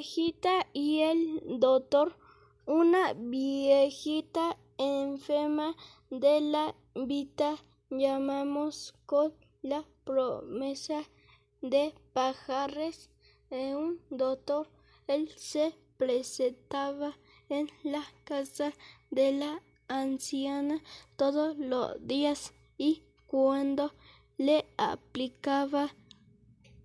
viejita 0.00 0.66
y 0.72 1.00
el 1.00 1.60
doctor. 1.60 2.16
Una 2.64 3.12
viejita 3.12 4.56
enferma 4.78 5.76
de 6.08 6.40
la 6.40 6.74
vida 6.94 7.58
llamamos 7.90 8.94
con 9.04 9.34
la 9.60 9.84
promesa 10.04 11.02
de 11.60 11.92
pagarles 12.14 13.10
un 13.50 14.00
doctor. 14.08 14.68
Él 15.06 15.28
se 15.36 15.74
presentaba 15.98 17.18
en 17.50 17.68
la 17.82 18.02
casa 18.24 18.72
de 19.10 19.32
la 19.32 19.60
anciana 19.88 20.82
todos 21.16 21.58
los 21.58 21.94
días 22.06 22.54
y 22.78 23.02
cuando 23.26 23.92
le 24.38 24.64
aplicaba 24.78 25.94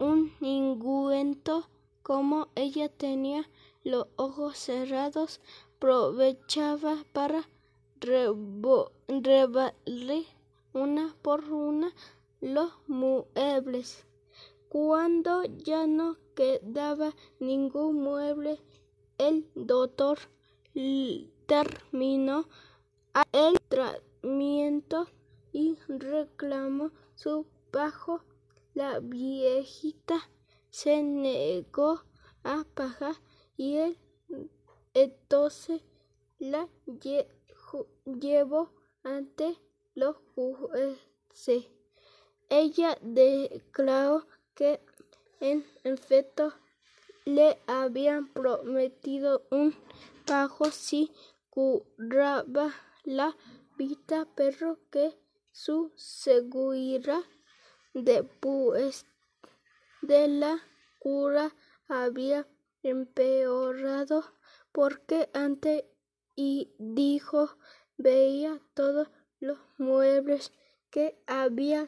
un 0.00 0.32
ungüento 0.40 1.68
como 2.04 2.48
ella 2.54 2.90
tenía 2.90 3.48
los 3.82 4.06
ojos 4.16 4.58
cerrados, 4.58 5.40
aprovechaba 5.76 7.02
para 7.14 7.48
rebarle 9.08 10.26
una 10.74 11.16
por 11.22 11.50
una 11.50 11.94
los 12.42 12.72
muebles. 12.86 14.06
Cuando 14.68 15.44
ya 15.44 15.86
no 15.86 16.18
quedaba 16.34 17.14
ningún 17.40 18.02
mueble, 18.02 18.60
el 19.16 19.48
doctor 19.54 20.18
terminó 21.46 22.46
el 23.32 23.58
tratamiento 23.68 25.06
y 25.52 25.78
reclamó 25.88 26.90
su 27.14 27.46
pago. 27.70 28.20
La 28.74 28.98
viejita 28.98 30.28
se 30.74 31.04
negó 31.04 32.02
a 32.42 32.64
pagar 32.74 33.14
y 33.56 33.76
él 33.76 33.96
entonces 34.92 35.82
la 36.40 36.68
llevó 38.04 38.72
ante 39.04 39.56
los 39.94 40.16
jueces. 40.34 41.68
Ella 42.48 42.98
declaró 43.02 44.26
que 44.56 44.80
en 45.38 45.64
efecto 45.84 46.52
le 47.24 47.56
habían 47.68 48.32
prometido 48.32 49.46
un 49.52 49.76
pago 50.26 50.72
si 50.72 51.12
curaba 51.50 52.74
la 53.04 53.36
vida, 53.78 54.26
pero 54.34 54.80
que 54.90 55.16
su 55.52 55.92
seguridad 55.94 57.22
después 57.92 59.06
de 60.06 60.28
la 60.28 60.62
cura 60.98 61.54
había 61.88 62.46
empeorado 62.82 64.24
porque 64.72 65.30
antes 65.32 65.84
y 66.36 66.74
dijo 66.78 67.56
veía 67.96 68.60
todos 68.74 69.08
los 69.40 69.58
muebles 69.78 70.52
que 70.90 71.18
había 71.26 71.86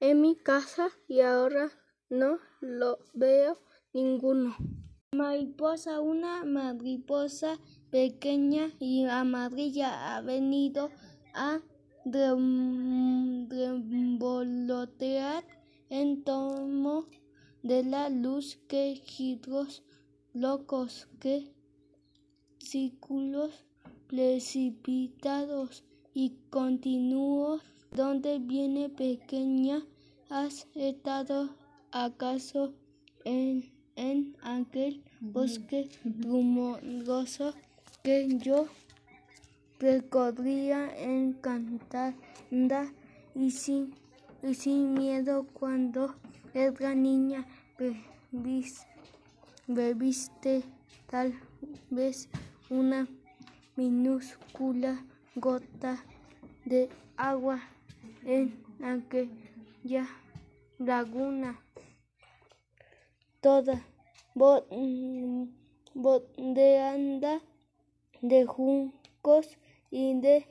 en 0.00 0.20
mi 0.20 0.36
casa 0.36 0.90
y 1.08 1.20
ahora 1.20 1.70
no 2.08 2.38
lo 2.60 2.98
veo 3.14 3.58
ninguno. 3.92 4.56
Mariposa, 5.12 6.00
una 6.00 6.44
mariposa 6.44 7.58
pequeña 7.90 8.70
y 8.78 9.04
amarilla 9.06 10.16
ha 10.16 10.20
venido 10.22 10.90
a 11.34 11.60
revolotear 13.50 15.44
en 15.90 16.22
torno 16.22 17.06
de 17.62 17.84
la 17.84 18.08
luz 18.08 18.58
que 18.68 18.94
giros 19.04 19.82
locos, 20.32 21.08
que 21.20 21.52
círculos 22.58 23.52
precipitados 24.06 25.84
y 26.14 26.36
continuos. 26.50 27.62
¿Dónde 27.90 28.38
viene 28.38 28.88
pequeña? 28.88 29.84
¿Has 30.28 30.68
estado 30.74 31.50
acaso 31.90 32.72
en, 33.24 33.72
en 33.96 34.36
aquel 34.42 35.02
bosque 35.20 35.88
brumoso 36.04 37.52
que 38.04 38.38
yo 38.38 38.66
recorría 39.80 40.88
encantada 40.96 42.14
y 43.34 43.50
sin, 43.50 43.94
y 44.42 44.54
sin 44.54 44.94
miedo 44.94 45.46
cuando 45.52 46.14
era 46.54 46.94
niña? 46.94 47.46
Bebiste 49.66 50.62
tal 51.08 51.34
vez 51.90 52.28
una 52.68 53.08
minúscula 53.76 55.04
gota 55.34 56.04
de 56.64 56.88
agua 57.16 57.60
en 58.24 58.62
aquella 58.82 60.08
laguna 60.78 61.60
toda 63.40 63.84
bordeada 65.94 67.40
de 68.20 68.44
juncos 68.44 69.56
y 69.90 70.20
de 70.20 70.46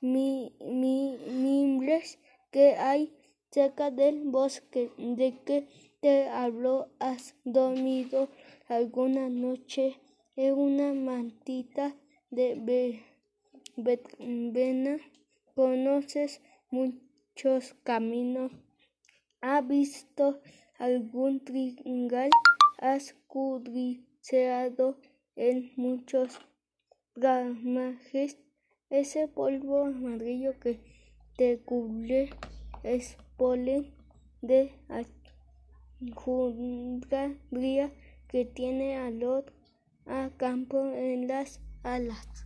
mimbres 0.00 2.18
que 2.50 2.76
hay 2.76 3.15
cerca 3.56 3.90
del 3.90 4.24
bosque. 4.24 4.90
¿De 4.98 5.38
que 5.46 5.66
te 6.02 6.28
hablo? 6.28 6.90
¿Has 6.98 7.34
dormido 7.42 8.28
alguna 8.68 9.30
noche 9.30 9.96
en 10.36 10.58
una 10.58 10.92
mantita 10.92 11.96
de 12.30 13.00
verbena? 13.78 14.98
¿Conoces 15.54 16.42
muchos 16.70 17.74
caminos? 17.82 18.52
¿Has 19.40 19.66
visto 19.66 20.38
algún 20.78 21.42
trigal? 21.42 22.28
¿Has 22.76 23.14
curioseado 23.26 24.98
en 25.34 25.72
muchos 25.76 26.38
ramajes? 27.14 28.36
Ese 28.90 29.28
polvo 29.28 29.86
amarillo 29.86 30.60
que 30.60 30.78
te 31.38 31.58
cubre 31.58 32.28
es 32.82 33.16
polen 33.36 33.92
de 34.42 34.72
jungla 36.14 37.36
que 38.28 38.44
tiene 38.44 39.00
olor 39.00 39.52
a 40.06 40.30
campo 40.36 40.86
en 40.86 41.28
las 41.28 41.60
alas. 41.82 42.45